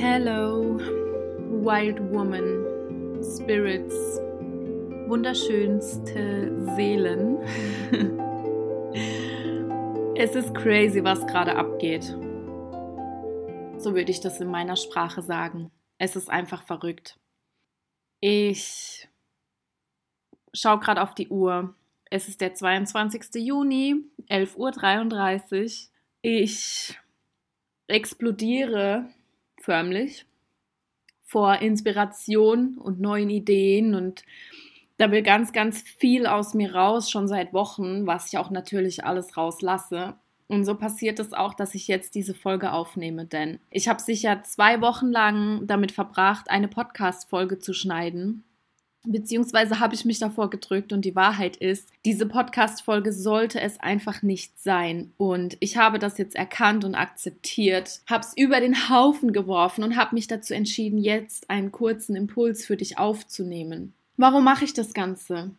Hello, 0.00 0.78
Wild 0.78 1.98
Woman, 2.12 3.20
Spirits, 3.20 4.20
wunderschönste 5.08 6.54
Seelen. 6.76 7.38
es 10.14 10.36
ist 10.36 10.54
crazy, 10.54 11.02
was 11.02 11.26
gerade 11.26 11.56
abgeht. 11.56 12.04
So 13.78 13.96
würde 13.96 14.12
ich 14.12 14.20
das 14.20 14.40
in 14.40 14.52
meiner 14.52 14.76
Sprache 14.76 15.20
sagen. 15.20 15.72
Es 15.98 16.14
ist 16.14 16.30
einfach 16.30 16.62
verrückt. 16.62 17.18
Ich 18.20 19.08
schaue 20.54 20.78
gerade 20.78 21.02
auf 21.02 21.16
die 21.16 21.26
Uhr. 21.26 21.74
Es 22.08 22.28
ist 22.28 22.40
der 22.40 22.54
22. 22.54 23.44
Juni, 23.44 23.96
11.33 24.30 25.56
Uhr. 25.56 25.70
Ich 26.22 26.96
explodiere 27.88 29.08
förmlich 29.68 30.24
vor 31.24 31.56
Inspiration 31.60 32.78
und 32.78 33.00
neuen 33.00 33.28
Ideen 33.28 33.94
und 33.94 34.22
da 34.96 35.10
will 35.10 35.22
ganz, 35.22 35.52
ganz 35.52 35.82
viel 35.82 36.26
aus 36.26 36.54
mir 36.54 36.74
raus, 36.74 37.10
schon 37.10 37.28
seit 37.28 37.52
Wochen, 37.52 38.06
was 38.06 38.32
ich 38.32 38.38
auch 38.38 38.48
natürlich 38.48 39.04
alles 39.04 39.36
rauslasse. 39.36 40.14
Und 40.46 40.64
so 40.64 40.74
passiert 40.74 41.20
es 41.20 41.34
auch, 41.34 41.52
dass 41.52 41.74
ich 41.74 41.86
jetzt 41.86 42.14
diese 42.14 42.32
Folge 42.32 42.72
aufnehme, 42.72 43.26
denn 43.26 43.60
ich 43.70 43.88
habe 43.88 44.00
sicher 44.00 44.42
zwei 44.42 44.80
Wochen 44.80 45.08
lang 45.08 45.66
damit 45.66 45.92
verbracht, 45.92 46.48
eine 46.48 46.68
Podcast-Folge 46.68 47.58
zu 47.58 47.74
schneiden 47.74 48.44
Beziehungsweise 49.04 49.80
habe 49.80 49.94
ich 49.94 50.04
mich 50.04 50.18
davor 50.18 50.50
gedrückt 50.50 50.92
und 50.92 51.04
die 51.04 51.14
Wahrheit 51.14 51.56
ist, 51.56 51.88
diese 52.04 52.26
Podcast-Folge 52.26 53.12
sollte 53.12 53.60
es 53.60 53.78
einfach 53.80 54.22
nicht 54.22 54.60
sein. 54.60 55.12
Und 55.16 55.56
ich 55.60 55.76
habe 55.76 55.98
das 55.98 56.18
jetzt 56.18 56.34
erkannt 56.34 56.84
und 56.84 56.94
akzeptiert, 56.94 58.00
habe 58.06 58.24
es 58.24 58.36
über 58.36 58.60
den 58.60 58.90
Haufen 58.90 59.32
geworfen 59.32 59.84
und 59.84 59.96
habe 59.96 60.14
mich 60.14 60.26
dazu 60.26 60.52
entschieden, 60.52 60.98
jetzt 60.98 61.48
einen 61.48 61.72
kurzen 61.72 62.16
Impuls 62.16 62.66
für 62.66 62.76
dich 62.76 62.98
aufzunehmen. 62.98 63.94
Warum 64.16 64.44
mache 64.44 64.64
ich 64.64 64.74
das 64.74 64.94
Ganze? 64.94 65.52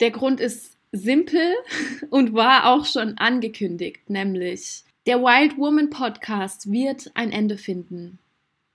Der 0.00 0.12
Grund 0.12 0.40
ist 0.40 0.76
simpel 0.92 1.54
und 2.10 2.34
war 2.34 2.72
auch 2.72 2.86
schon 2.86 3.18
angekündigt, 3.18 4.08
nämlich 4.08 4.84
der 5.06 5.20
Wild 5.20 5.58
Woman 5.58 5.90
Podcast 5.90 6.70
wird 6.70 7.10
ein 7.14 7.30
Ende 7.30 7.58
finden. 7.58 8.18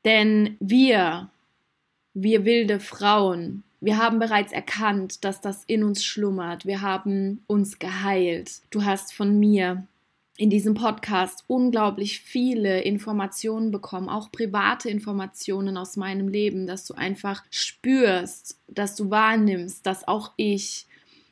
Denn 0.06 0.58
wir, 0.60 1.30
wir 2.14 2.46
wilde 2.46 2.80
Frauen, 2.80 3.64
wir 3.82 3.98
haben 3.98 4.20
bereits 4.20 4.52
erkannt, 4.52 5.24
dass 5.24 5.42
das 5.42 5.64
in 5.66 5.84
uns 5.84 6.04
schlummert. 6.04 6.66
Wir 6.66 6.82
haben 6.82 7.44
uns 7.48 7.80
geheilt. 7.80 8.62
Du 8.72 8.84
hast 8.84 9.14
von 9.14 9.40
mir 9.40 9.88
in 10.40 10.50
diesem 10.50 10.74
Podcast 10.74 11.44
unglaublich 11.48 12.22
viele 12.22 12.82
Informationen 12.82 13.72
bekommen, 13.72 14.08
auch 14.08 14.32
private 14.32 14.90
Informationen 14.90 15.76
aus 15.76 15.98
meinem 15.98 16.30
Leben, 16.30 16.66
dass 16.66 16.86
du 16.86 16.94
einfach 16.94 17.44
spürst, 17.50 18.58
dass 18.68 18.96
du 18.96 19.10
wahrnimmst, 19.10 19.86
dass 19.86 20.08
auch 20.08 20.32
ich 20.38 20.86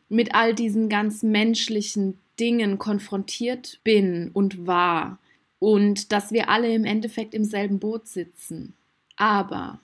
mit 0.10 0.36
all 0.36 0.54
diesen 0.54 0.90
ganz 0.90 1.24
menschlichen 1.24 2.18
Dingen 2.38 2.78
konfrontiert 2.78 3.80
bin 3.84 4.30
und 4.34 4.68
war 4.68 5.20
und 5.60 6.12
dass 6.12 6.32
wir 6.32 6.50
alle 6.50 6.74
im 6.74 6.84
Endeffekt 6.86 7.34
im 7.34 7.46
selben 7.46 7.80
Boot 7.80 8.08
sitzen. 8.08 8.74
Aber 9.16 9.80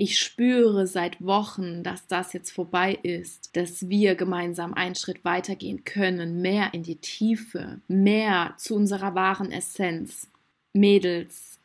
ich 0.00 0.18
spüre 0.18 0.86
seit 0.86 1.22
Wochen, 1.22 1.82
dass 1.82 2.06
das 2.06 2.32
jetzt 2.32 2.52
vorbei 2.52 2.98
ist, 3.02 3.54
dass 3.54 3.90
wir 3.90 4.14
gemeinsam 4.14 4.72
einen 4.72 4.94
Schritt 4.94 5.26
weitergehen 5.26 5.84
können, 5.84 6.40
mehr 6.40 6.72
in 6.72 6.82
die 6.82 6.96
Tiefe, 6.96 7.82
mehr 7.86 8.54
zu 8.56 8.76
unserer 8.76 9.14
wahren 9.14 9.52
Essenz. 9.52 10.28
Mädels, 10.72 11.58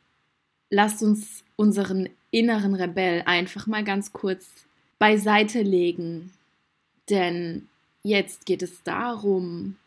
lasst 0.70 1.02
uns 1.02 1.46
unseren 1.56 2.10
inneren 2.30 2.76
Rebell 2.76 3.24
einfach 3.26 3.68
mal 3.68 3.86
ganz 3.86 4.12
kurz 4.12 4.66
beiseite 5.00 5.62
legen, 5.62 6.34
denn 7.10 7.70
jetzt 8.04 8.46
geht 8.46 8.64
es 8.64 8.84
darum, 8.84 9.78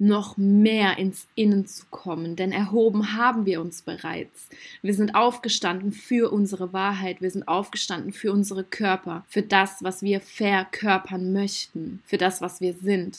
noch 0.00 0.36
mehr 0.38 0.98
ins 0.98 1.28
Innen 1.34 1.66
zu 1.66 1.84
kommen, 1.90 2.34
denn 2.34 2.52
erhoben 2.52 3.16
haben 3.16 3.44
wir 3.44 3.60
uns 3.60 3.82
bereits. 3.82 4.48
Wir 4.82 4.94
sind 4.94 5.14
aufgestanden 5.14 5.92
für 5.92 6.32
unsere 6.32 6.72
Wahrheit, 6.72 7.20
wir 7.20 7.30
sind 7.30 7.46
aufgestanden 7.46 8.12
für 8.12 8.32
unsere 8.32 8.64
Körper, 8.64 9.24
für 9.28 9.42
das, 9.42 9.84
was 9.84 10.02
wir 10.02 10.20
verkörpern 10.20 11.32
möchten, 11.32 12.02
für 12.06 12.16
das, 12.16 12.40
was 12.40 12.60
wir 12.60 12.72
sind. 12.74 13.18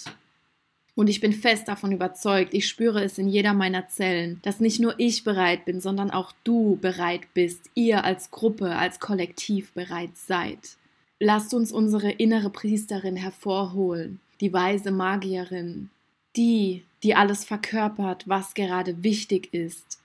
Und 0.95 1.07
ich 1.07 1.21
bin 1.21 1.33
fest 1.33 1.67
davon 1.67 1.91
überzeugt, 1.91 2.53
ich 2.53 2.67
spüre 2.67 3.03
es 3.03 3.17
in 3.17 3.29
jeder 3.29 3.53
meiner 3.53 3.87
Zellen, 3.87 4.39
dass 4.41 4.59
nicht 4.59 4.79
nur 4.79 4.95
ich 4.97 5.23
bereit 5.23 5.65
bin, 5.65 5.79
sondern 5.79 6.11
auch 6.11 6.33
du 6.43 6.77
bereit 6.81 7.21
bist, 7.33 7.69
ihr 7.75 8.03
als 8.03 8.31
Gruppe, 8.31 8.75
als 8.75 8.99
Kollektiv 8.99 9.71
bereit 9.73 10.17
seid. 10.17 10.77
Lasst 11.19 11.53
uns 11.53 11.71
unsere 11.71 12.11
innere 12.11 12.49
Priesterin 12.49 13.15
hervorholen, 13.15 14.19
die 14.41 14.51
weise 14.51 14.91
Magierin, 14.91 15.91
die, 16.35 16.83
die 17.03 17.15
alles 17.15 17.43
verkörpert, 17.43 18.27
was 18.27 18.53
gerade 18.53 19.03
wichtig 19.03 19.53
ist. 19.53 19.99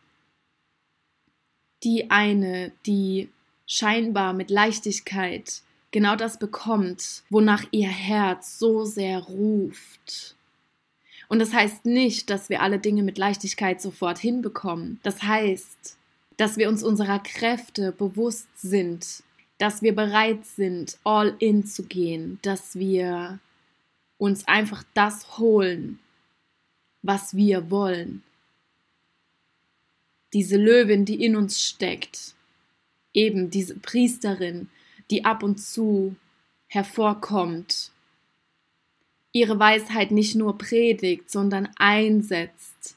Die 1.82 2.10
eine, 2.10 2.72
die 2.86 3.28
scheinbar 3.66 4.32
mit 4.32 4.50
Leichtigkeit 4.50 5.62
genau 5.90 6.16
das 6.16 6.38
bekommt, 6.38 7.22
wonach 7.30 7.64
ihr 7.70 7.88
Herz 7.88 8.58
so 8.58 8.84
sehr 8.84 9.20
ruft. 9.20 10.36
Und 11.28 11.38
das 11.40 11.52
heißt 11.52 11.86
nicht, 11.86 12.30
dass 12.30 12.48
wir 12.48 12.62
alle 12.62 12.78
Dinge 12.78 13.02
mit 13.02 13.18
Leichtigkeit 13.18 13.80
sofort 13.80 14.18
hinbekommen. 14.18 15.00
Das 15.02 15.22
heißt, 15.22 15.96
dass 16.36 16.56
wir 16.56 16.68
uns 16.68 16.82
unserer 16.82 17.18
Kräfte 17.18 17.92
bewusst 17.92 18.48
sind, 18.56 19.22
dass 19.58 19.82
wir 19.82 19.94
bereit 19.94 20.44
sind, 20.44 20.98
all 21.02 21.34
in 21.38 21.64
zu 21.64 21.84
gehen, 21.84 22.38
dass 22.42 22.78
wir 22.78 23.38
uns 24.18 24.46
einfach 24.46 24.84
das 24.94 25.38
holen, 25.38 25.98
was 27.06 27.36
wir 27.36 27.70
wollen. 27.70 28.22
Diese 30.32 30.56
Löwin, 30.56 31.04
die 31.04 31.24
in 31.24 31.36
uns 31.36 31.62
steckt, 31.62 32.34
eben 33.14 33.50
diese 33.50 33.76
Priesterin, 33.76 34.68
die 35.10 35.24
ab 35.24 35.42
und 35.42 35.58
zu 35.58 36.16
hervorkommt, 36.68 37.90
ihre 39.32 39.58
Weisheit 39.58 40.10
nicht 40.10 40.34
nur 40.34 40.58
predigt, 40.58 41.30
sondern 41.30 41.68
einsetzt. 41.76 42.96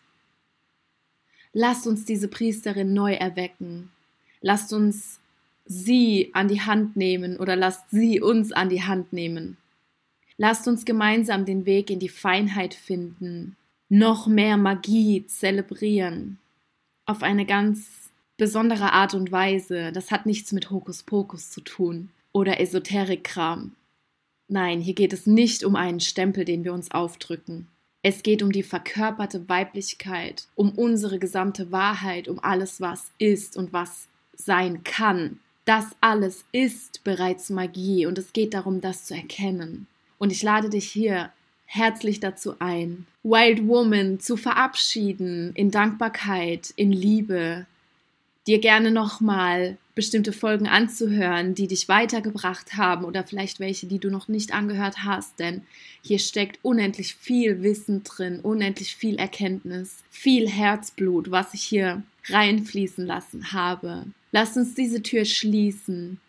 Lasst 1.53 1.87
uns 1.87 2.05
diese 2.05 2.27
Priesterin 2.27 2.93
neu 2.93 3.13
erwecken. 3.13 3.91
Lasst 4.41 4.71
uns 4.73 5.19
sie 5.65 6.31
an 6.33 6.47
die 6.47 6.61
Hand 6.61 6.95
nehmen 6.95 7.37
oder 7.37 7.55
lasst 7.55 7.89
sie 7.91 8.21
uns 8.21 8.51
an 8.51 8.69
die 8.69 8.83
Hand 8.83 9.13
nehmen. 9.13 9.57
Lasst 10.37 10.67
uns 10.67 10.85
gemeinsam 10.85 11.45
den 11.45 11.65
Weg 11.65 11.89
in 11.89 11.99
die 11.99 12.09
Feinheit 12.09 12.73
finden, 12.73 13.57
noch 13.89 14.27
mehr 14.27 14.57
Magie 14.57 15.25
zelebrieren. 15.25 16.37
Auf 17.05 17.23
eine 17.23 17.45
ganz 17.45 18.11
besondere 18.37 18.93
Art 18.93 19.15
und 19.15 19.31
Weise. 19.31 19.91
Das 19.91 20.11
hat 20.11 20.25
nichts 20.25 20.51
mit 20.51 20.69
Hokuspokus 20.69 21.49
zu 21.49 21.61
tun 21.61 22.09
oder 22.31 22.59
Esoterikkram. 22.59 23.75
Nein, 24.47 24.79
hier 24.79 24.95
geht 24.95 25.13
es 25.13 25.27
nicht 25.27 25.63
um 25.63 25.75
einen 25.75 25.99
Stempel, 25.99 26.45
den 26.45 26.63
wir 26.63 26.73
uns 26.73 26.91
aufdrücken. 26.91 27.67
Es 28.01 28.23
geht 28.23 28.41
um 28.41 28.51
die 28.51 28.63
verkörperte 28.63 29.49
Weiblichkeit, 29.49 30.47
um 30.55 30.71
unsere 30.71 31.19
gesamte 31.19 31.71
Wahrheit, 31.71 32.27
um 32.27 32.39
alles, 32.39 32.79
was 32.79 33.11
ist 33.17 33.57
und 33.57 33.73
was 33.73 34.07
sein 34.33 34.83
kann. 34.83 35.39
Das 35.65 35.85
alles 35.99 36.45
ist 36.51 37.03
bereits 37.03 37.49
Magie 37.49 38.05
und 38.05 38.17
es 38.17 38.33
geht 38.33 38.53
darum, 38.53 38.81
das 38.81 39.05
zu 39.05 39.13
erkennen. 39.13 39.87
Und 40.17 40.31
ich 40.31 40.41
lade 40.41 40.69
dich 40.69 40.89
hier 40.89 41.31
herzlich 41.71 42.19
dazu 42.19 42.55
ein, 42.57 43.05
Wild 43.21 43.67
Woman 43.67 44.19
zu 44.19 44.37
verabschieden 44.37 45.51
in 45.53 45.69
Dankbarkeit, 45.69 46.73
in 46.75 46.91
Liebe, 46.91 47.67
dir 48.47 48.59
gerne 48.59 48.89
nochmal 48.89 49.77
bestimmte 49.93 50.33
Folgen 50.33 50.67
anzuhören, 50.67 51.53
die 51.53 51.67
dich 51.67 51.87
weitergebracht 51.87 52.75
haben 52.75 53.05
oder 53.05 53.23
vielleicht 53.23 53.59
welche, 53.59 53.85
die 53.85 53.99
du 53.99 54.09
noch 54.09 54.27
nicht 54.27 54.51
angehört 54.51 55.03
hast, 55.03 55.37
denn 55.39 55.61
hier 56.01 56.17
steckt 56.17 56.57
unendlich 56.63 57.13
viel 57.13 57.61
Wissen 57.61 58.03
drin, 58.03 58.39
unendlich 58.39 58.95
viel 58.95 59.19
Erkenntnis, 59.19 59.97
viel 60.09 60.49
Herzblut, 60.49 61.29
was 61.29 61.53
ich 61.53 61.61
hier 61.61 62.01
reinfließen 62.29 63.05
lassen 63.05 63.51
habe. 63.51 64.05
Lass 64.31 64.57
uns 64.57 64.73
diese 64.73 65.03
Tür 65.03 65.23
schließen 65.23 66.19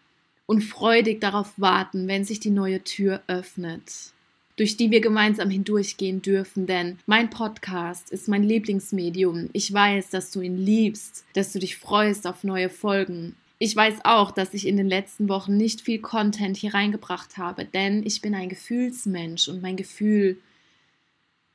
und 0.44 0.61
freudig 0.61 1.19
darauf 1.23 1.55
warten, 1.56 2.09
wenn 2.09 2.26
sich 2.26 2.41
die 2.41 2.50
neue 2.50 2.85
Tür 2.85 3.23
öffnet 3.26 4.12
durch 4.61 4.77
die 4.77 4.91
wir 4.91 5.01
gemeinsam 5.01 5.49
hindurchgehen 5.49 6.21
dürfen, 6.21 6.67
denn 6.67 6.99
mein 7.07 7.31
Podcast 7.31 8.11
ist 8.11 8.29
mein 8.29 8.43
Lieblingsmedium. 8.43 9.49
Ich 9.55 9.73
weiß, 9.73 10.11
dass 10.11 10.33
du 10.33 10.43
ihn 10.43 10.59
liebst, 10.59 11.25
dass 11.33 11.55
du 11.55 11.59
dich 11.59 11.79
freust 11.79 12.27
auf 12.27 12.45
neue 12.45 12.69
Folgen. 12.69 13.37
Ich 13.59 13.75
weiß 13.75 14.05
auch, 14.05 14.31
dass 14.31 14.53
ich 14.53 14.67
in 14.67 14.77
den 14.77 14.87
letzten 14.87 15.31
Wochen 15.31 15.57
nicht 15.57 15.81
viel 15.81 15.99
Content 15.99 16.59
hier 16.59 16.75
reingebracht 16.75 17.39
habe, 17.39 17.65
denn 17.65 18.05
ich 18.05 18.21
bin 18.21 18.35
ein 18.35 18.51
Gefühlsmensch 18.51 19.49
und 19.49 19.62
mein 19.62 19.77
Gefühl 19.77 20.37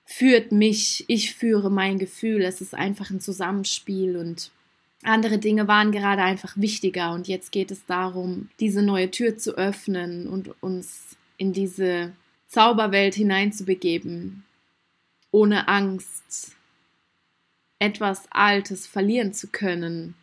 führt 0.04 0.52
mich, 0.52 1.06
ich 1.07 1.36
führe 1.36 1.69
mein 1.69 2.00
Gefühl. 2.00 2.42
Es 2.42 2.60
ist 2.60 2.74
einfach 2.74 3.12
ein 3.12 3.22
Zusammenspiel 3.22 4.18
und 4.18 4.50
andere 5.04 5.38
Dinge 5.38 5.68
waren 5.68 5.92
gerade 5.92 6.24
einfach 6.24 6.57
wichtiger 6.57 7.13
und 7.13 7.28
jetzt 7.28 7.52
geht 7.52 7.69
es 7.69 7.86
darum, 7.86 8.50
diese 8.60 8.81
neue 8.81 9.12
Tür 9.12 9.38
zu 9.38 9.56
öffnen 9.60 10.28
und 10.28 10.60
uns 10.63 11.18
in 11.38 11.54
diese 11.54 12.12
Zauberwelt 12.56 13.16
hineinzubegeben, 13.16 14.46
ohne 15.31 15.68
Angst, 15.68 16.56
etwas 17.80 18.31
Altes 18.31 18.88
verlieren 18.88 19.34
zu 19.34 19.48
können, 19.48 20.16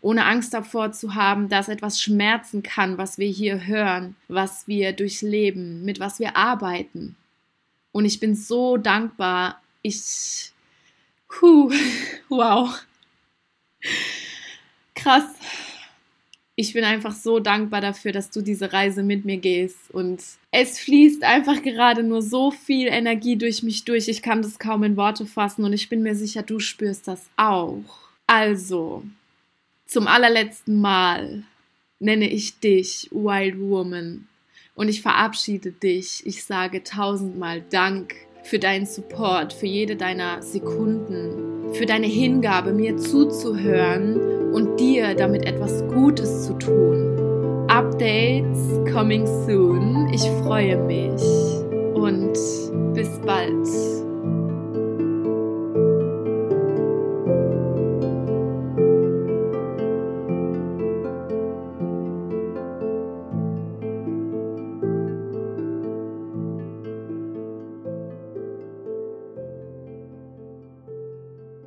ohne 0.00 0.24
Angst 0.24 0.54
davor 0.54 0.92
zu 0.92 1.16
haben, 1.16 1.48
dass 1.48 1.68
etwas 1.68 2.00
schmerzen 2.00 2.62
kann, 2.62 2.96
was 2.96 3.18
wir 3.18 3.26
hier 3.26 3.66
hören, 3.66 4.14
was 4.28 4.68
wir 4.68 4.92
durchleben, 4.92 5.84
mit 5.84 5.98
was 5.98 6.20
wir 6.20 6.36
arbeiten. 6.36 7.16
Und 7.90 8.04
ich 8.04 8.20
bin 8.20 8.36
so 8.36 8.76
dankbar. 8.76 9.60
Ich, 9.82 10.52
huh, 11.40 11.72
wow, 12.28 12.72
krass 14.94 15.26
ich 16.60 16.74
bin 16.74 16.84
einfach 16.84 17.14
so 17.14 17.40
dankbar 17.40 17.80
dafür, 17.80 18.12
dass 18.12 18.30
du 18.30 18.42
diese 18.42 18.70
Reise 18.70 19.02
mit 19.02 19.24
mir 19.24 19.38
gehst. 19.38 19.90
Und 19.90 20.22
es 20.50 20.78
fließt 20.78 21.24
einfach 21.24 21.62
gerade 21.62 22.02
nur 22.02 22.20
so 22.20 22.50
viel 22.50 22.88
Energie 22.88 23.36
durch 23.36 23.62
mich 23.62 23.86
durch. 23.86 24.08
Ich 24.08 24.20
kann 24.20 24.42
das 24.42 24.58
kaum 24.58 24.84
in 24.84 24.98
Worte 24.98 25.24
fassen 25.24 25.64
und 25.64 25.72
ich 25.72 25.88
bin 25.88 26.02
mir 26.02 26.14
sicher, 26.14 26.42
du 26.42 26.58
spürst 26.58 27.08
das 27.08 27.30
auch. 27.38 27.82
Also, 28.26 29.02
zum 29.86 30.06
allerletzten 30.06 30.78
Mal 30.82 31.44
nenne 31.98 32.28
ich 32.28 32.60
dich 32.60 33.08
Wild 33.10 33.58
Woman 33.58 34.28
und 34.74 34.88
ich 34.88 35.00
verabschiede 35.00 35.72
dich. 35.72 36.26
Ich 36.26 36.44
sage 36.44 36.84
tausendmal 36.84 37.62
Dank 37.70 38.14
für 38.42 38.58
deinen 38.58 38.84
Support, 38.84 39.54
für 39.54 39.66
jede 39.66 39.96
deiner 39.96 40.42
Sekunden, 40.42 41.72
für 41.72 41.86
deine 41.86 42.06
Hingabe, 42.06 42.72
mir 42.72 42.98
zuzuhören 42.98 44.39
und 44.52 44.78
dir 44.78 45.14
damit 45.14 45.46
etwas 45.46 45.84
Gutes 45.88 46.46
zu 46.46 46.54
tun. 46.54 47.66
Updates 47.68 48.80
coming 48.92 49.26
soon. 49.46 50.10
Ich 50.12 50.28
freue 50.42 50.76
mich 50.76 51.22
und 51.94 52.32
bis 52.94 53.08
bald. 53.24 54.09